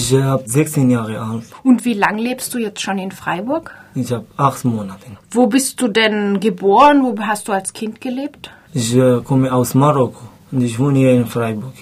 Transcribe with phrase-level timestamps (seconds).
[0.00, 1.44] Ich habe 16 Jahre alt.
[1.62, 3.64] Und wie lange lebst du jetzt schon in Freiburg?
[3.94, 5.06] Ich habe acht Monate.
[5.30, 7.02] Wo bist du denn geboren?
[7.02, 8.50] Wo hast du als Kind gelebt?
[8.72, 11.74] Ich äh, komme aus Marokko und ich wohne hier in Freiburg.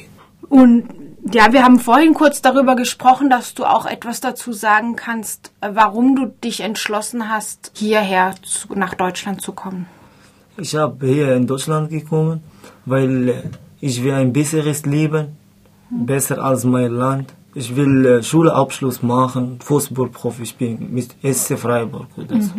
[0.48, 0.88] Und
[1.32, 5.70] ja, wir haben vorhin kurz darüber gesprochen, dass du auch etwas dazu sagen kannst, äh,
[5.72, 9.86] warum du dich entschlossen hast, hierher zu, nach Deutschland zu kommen.
[10.56, 12.42] Ich habe hier in Deutschland gekommen,
[12.84, 13.42] weil äh,
[13.80, 15.36] ich will ein besseres Leben,
[15.88, 17.32] besser als mein Land.
[17.58, 22.06] Ich will äh, Schulabschluss machen, Fußballprofi spielen mit SC Freiburg.
[22.16, 22.54] Oder so.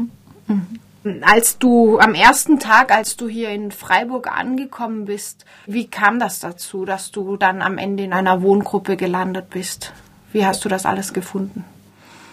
[1.22, 6.40] Als du am ersten Tag, als du hier in Freiburg angekommen bist, wie kam das
[6.40, 9.94] dazu, dass du dann am Ende in einer Wohngruppe gelandet bist?
[10.34, 11.64] Wie hast du das alles gefunden?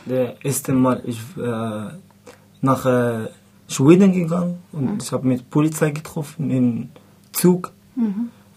[0.04, 1.90] Der erste Mal ich äh,
[2.62, 3.28] nach äh,
[3.68, 6.88] Schweden gegangen und ich habe mit Polizei getroffen im
[7.30, 7.70] Zug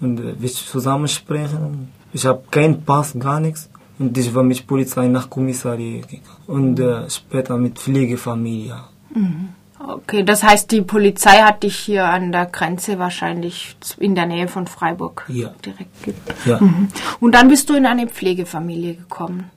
[0.01, 1.89] und äh, wir zusammen sprechen.
[2.11, 3.69] Ich habe keinen Pass, gar nichts.
[3.99, 6.23] Und ich war mit Polizei nach Kommissariat gegangen.
[6.47, 8.75] Und äh, später mit Pflegefamilie.
[9.79, 14.47] Okay, das heißt, die Polizei hat dich hier an der Grenze wahrscheinlich in der Nähe
[14.47, 15.49] von Freiburg Ja.
[15.65, 16.13] direkt ge
[16.45, 16.59] Ja,
[17.19, 19.49] Und dann bist du in eine Pflegefamilie gekommen.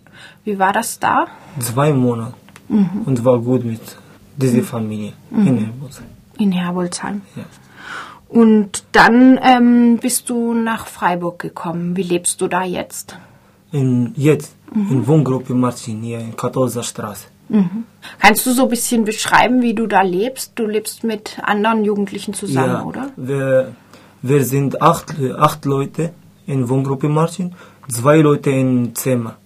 [0.45, 1.27] Wie war das da?
[1.61, 2.35] zwei Monate.
[2.69, 3.81] Und war gut mit
[4.37, 6.01] dieser Familie in Elbus.
[6.39, 7.21] In Herbolzheim.
[7.37, 7.45] Ja.
[8.29, 11.97] Und dann ähm, bist du nach Freiburg gekommen.
[11.97, 13.17] Wie lebst du da jetzt?
[13.73, 16.83] In, jetzt in Wohngruppe Martin hier in 14.
[16.83, 17.27] Straße.
[18.19, 20.53] Kannst du so ein bisschen beschreiben, wie du da lebst?
[20.55, 23.11] Du lebst mit anderen Jugendlichen zusammen, ja, oder?
[23.17, 23.73] Wir,
[24.23, 26.13] wir sind acht, acht Leute
[26.47, 27.55] in Wohngruppe Martin,
[27.89, 29.37] zwei Leute im Zimmer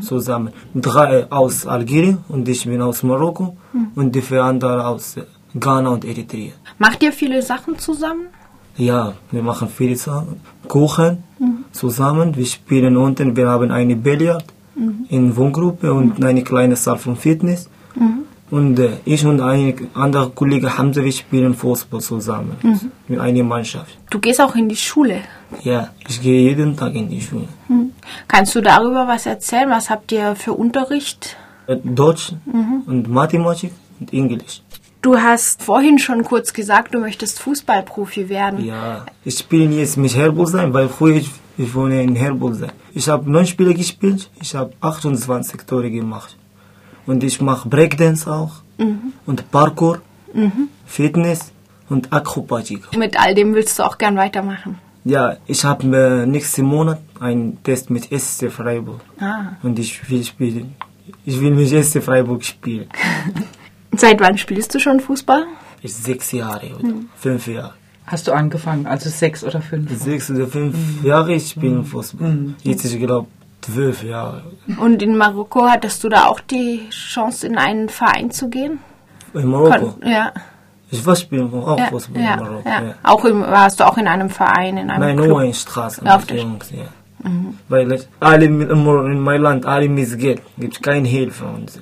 [0.00, 0.52] zusammen.
[0.74, 3.56] Drei aus Algerien und ich bin aus Marokko
[3.94, 5.16] und die vier andere aus
[5.58, 6.52] Ghana und Eritrea.
[6.78, 8.28] Macht ihr viele Sachen zusammen?
[8.76, 10.40] Ja, wir machen viele Sachen.
[10.68, 11.24] Kochen
[11.72, 14.44] zusammen, wir spielen unten, wir haben eine Billard
[15.08, 17.68] in Wohngruppe und eine kleine Saal von Fitness.
[18.50, 22.56] Und äh, ich und ein anderer Kollege Hamza, wir spielen Fußball zusammen
[23.08, 23.98] mit einer Mannschaft.
[24.08, 25.22] Du gehst auch in die Schule.
[25.64, 27.48] Ja, ich gehe jeden Tag in die Schule.
[28.28, 29.68] Kannst du darüber was erzählen?
[29.70, 31.36] Was habt ihr für Unterricht?
[31.66, 32.32] Äh, Deutsch
[32.86, 34.62] und Mathematik und Englisch.
[35.06, 38.64] Du hast vorhin schon kurz gesagt, du möchtest Fußballprofi werden.
[38.64, 42.72] Ja, ich spiele jetzt mit Herbolzheim, weil früher ich, ich wohne in Herbolzheim.
[42.92, 46.36] Ich habe neun Spiele gespielt, ich habe 28 Tore gemacht.
[47.06, 48.50] Und ich mache Breakdance auch
[49.26, 50.00] und Parkour,
[50.86, 51.52] Fitness
[51.88, 52.82] und Akrobatik.
[52.96, 54.80] Mit all dem willst du auch gern weitermachen.
[55.04, 59.52] Ja, ich habe äh, nächsten Monat einen Test mit SC Freiburg Ah.
[59.62, 60.74] und ich will spielen.
[61.24, 62.88] Ich will mit SC Freiburg spielen.
[63.96, 65.44] Seit wann spielst du schon Fußball?
[65.82, 67.74] Ich sechs Jahre oder fünf Jahre.
[68.06, 69.90] Hast du angefangen, also sechs oder fünf?
[70.00, 72.54] Sechs oder fünf Jahre ich spiele Fußball.
[72.62, 73.28] Jetzt ich glaube
[73.62, 74.44] zwölf Jahre.
[74.78, 78.78] Und in Marokko hattest du da auch die Chance, in einen Verein zu gehen?
[79.34, 79.92] In Marokko.
[80.00, 80.32] Kon- Ja.
[80.88, 82.68] Ich war spielen auch Ja, Fußball ja, in Marokko.
[82.68, 82.82] ja.
[82.82, 82.94] Ja.
[83.02, 85.28] Auch im, warst du auch in einem Verein, in einem Nein, Club?
[85.28, 86.84] nur in Straßen Auf der- Jungs, ja.
[87.68, 88.84] Weil ich- alle in
[89.24, 90.42] meinem Land, alle mit Geld.
[90.58, 91.80] Gibt keine Hilfe und so.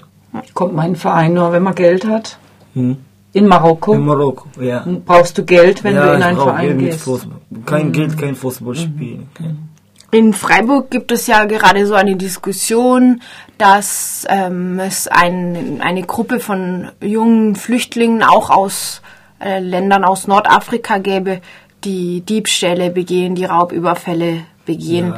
[0.53, 2.39] Kommt mein Verein nur, wenn man Geld hat?
[2.75, 2.97] Hm?
[3.33, 3.95] In Marokko?
[3.95, 4.84] In Marokko, ja.
[5.05, 7.00] Brauchst du Geld, wenn ja, du in einen Verein gehst?
[7.00, 7.39] Fußball.
[7.67, 9.28] Kein Geld, kein Fußball spielen.
[9.34, 9.69] Kein-
[10.12, 13.21] In Freiburg gibt es ja gerade so eine Diskussion,
[13.59, 19.03] dass ähm, es ein, eine Gruppe von jungen Flüchtlingen auch aus
[19.41, 21.41] äh, Ländern aus Nordafrika gäbe,
[21.83, 25.15] die Diebstähle begehen, die Raubüberfälle begehen.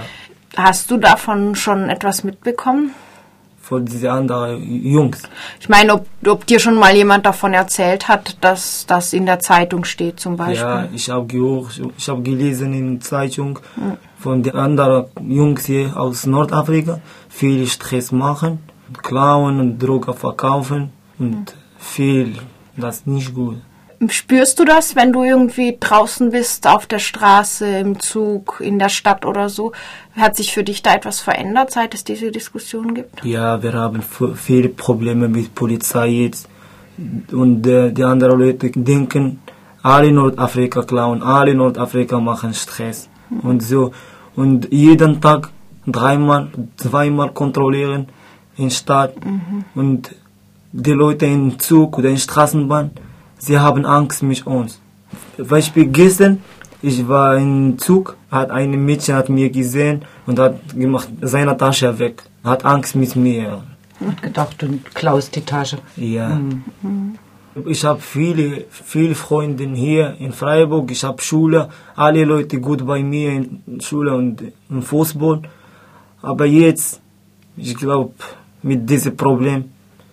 [0.56, 2.92] Hast du davon schon etwas mitbekommen?
[3.68, 5.22] Von diese anderen Jungs.
[5.58, 9.40] Ich meine, ob, ob dir schon mal jemand davon erzählt hat, dass das in der
[9.40, 10.58] Zeitung steht zum Beispiel.
[10.58, 13.58] Ja, ich habe gehört, ich habe gelesen in der Zeitung
[14.18, 18.60] von den anderen Jungs hier aus Nordafrika, viel Stress machen,
[19.02, 22.38] klauen und Drogen verkaufen und viel,
[22.76, 23.56] das ist nicht gut.
[24.08, 28.90] Spürst du das, wenn du irgendwie draußen bist, auf der Straße, im Zug, in der
[28.90, 29.72] Stadt oder so?
[30.14, 33.24] Hat sich für dich da etwas verändert, seit es diese Diskussion gibt?
[33.24, 34.02] Ja, wir haben
[34.34, 36.48] viele Probleme mit Polizei jetzt.
[37.32, 39.40] Und äh, die anderen Leute denken,
[39.82, 43.08] alle Nordafrika klauen, alle Nordafrika machen Stress.
[43.42, 43.92] Und so.
[44.34, 45.50] Und jeden Tag
[45.86, 48.08] dreimal, zweimal kontrollieren
[48.56, 49.14] in Stadt.
[49.74, 50.14] Und
[50.72, 52.90] die Leute im Zug oder in Straßenbahn,
[53.46, 54.80] sie haben Angst mit uns.
[55.38, 56.42] Beispiel gestern,
[56.82, 59.96] ich war im Zug, hat ein Mädchen hat mir gesehen
[60.26, 63.62] und hat gemacht seine Tasche weg, hat Angst mit mir.
[64.06, 65.78] Hat gedacht, du klaust die Tasche.
[65.96, 66.40] Ja.
[67.64, 70.90] Ich habe viele, viele Freunde hier in Freiburg.
[70.90, 75.40] Ich habe Schule, alle Leute gut bei mir in Schule und im Fußball.
[76.20, 77.00] Aber jetzt,
[77.56, 78.12] Ich glaube,
[78.62, 79.64] mit diesem Problem,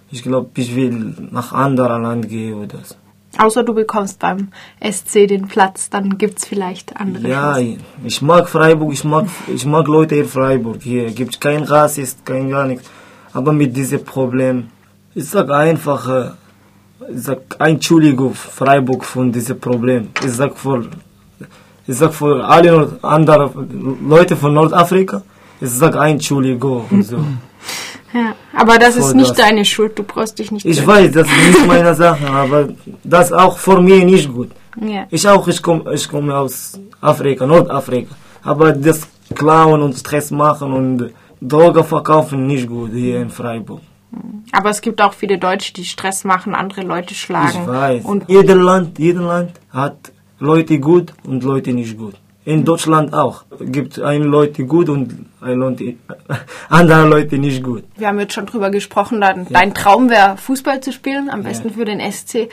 [0.09, 2.95] ich glaube, ich will nach anderer Land gehen oder so.
[3.37, 4.49] Außer du bekommst beim
[4.79, 7.79] SC den Platz, dann gibt es vielleicht andere Ja, Chancen.
[8.05, 10.81] ich mag Freiburg, ich mag, ich mag Leute in Freiburg.
[10.81, 12.89] Hier gibt kein Rassist, kein gar nichts.
[13.33, 14.67] Aber mit diesem Problem,
[15.15, 16.29] ich sag einfach, äh,
[17.11, 20.09] ich sag Entschuldigung Freiburg von diesem Problem.
[20.23, 20.87] Ich sag für,
[21.87, 25.23] ich sag für alle anderen Leute von Nordafrika,
[25.59, 27.17] ich sag Entschuldigung und so.
[28.13, 29.37] Ja, aber das ist nicht das.
[29.37, 32.69] deine Schuld, du brauchst dich nicht Ich für- weiß, das ist nicht meine Sache, aber
[33.03, 34.51] das auch für mich nicht gut.
[34.79, 35.05] Ja.
[35.09, 38.15] Ich auch, ich komme ich komm aus Afrika, Nordafrika.
[38.43, 41.11] Aber das Klauen und Stress machen und
[41.41, 43.81] Drogen verkaufen nicht gut hier in Freiburg.
[44.51, 47.61] Aber es gibt auch viele Deutsche, die Stress machen, andere Leute schlagen.
[47.63, 48.03] Ich weiß.
[48.05, 52.13] Und Jeder Land, jeder Land hat Leute gut und Leute nicht gut.
[52.45, 53.43] In Deutschland auch.
[53.59, 55.95] Gibt ein Leute gut und ein Leute,
[56.69, 57.83] andere Leute nicht gut.
[57.95, 61.69] wir haben jetzt schon drüber gesprochen, dein, dein Traum wäre, Fußball zu spielen, am besten
[61.71, 62.49] für den SC.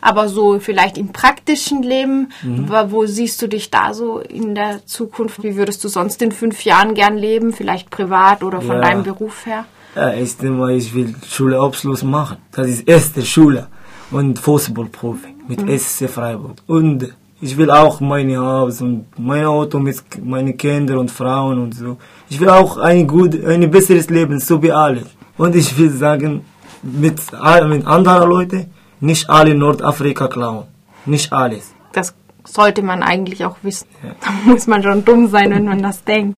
[0.00, 2.68] Aber so vielleicht im praktischen Leben, Mhm.
[2.88, 5.42] wo siehst du dich da so in der Zukunft?
[5.42, 7.52] Wie würdest du sonst in fünf Jahren gern leben?
[7.52, 8.82] Vielleicht privat oder von Ja.
[8.82, 9.64] deinem Beruf her?
[9.96, 12.36] Ja, erst einmal, ich will Schulabschluss machen.
[12.52, 13.66] Das ist erste Schule
[14.12, 16.56] und Fußballprofi mit SC Freiburg.
[16.68, 21.74] Und ich will auch mein Haus und mein Auto mit meinen Kindern und Frauen und
[21.74, 21.96] so.
[22.28, 25.02] Ich will auch ein gut, ein besseres Leben, so wie alle.
[25.36, 26.44] Und ich will sagen,
[26.82, 27.20] mit,
[27.68, 28.70] mit anderen Leuten,
[29.00, 30.64] nicht alle Nordafrika klauen.
[31.06, 31.72] Nicht alles.
[31.92, 32.14] Das
[32.44, 33.86] sollte man eigentlich auch wissen.
[34.20, 36.36] Da muss man schon dumm sein, wenn man das denkt.